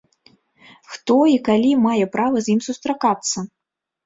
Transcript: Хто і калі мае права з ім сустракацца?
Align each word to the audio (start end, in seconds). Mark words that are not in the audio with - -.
Хто 0.93 1.17
і 1.31 1.35
калі 1.49 1.71
мае 1.85 2.05
права 2.17 2.37
з 2.47 2.53
ім 2.55 2.59
сустракацца? 2.71 3.37